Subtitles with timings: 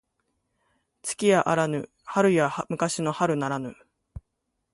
[1.03, 3.75] 月やあらぬ春や昔の春ならぬ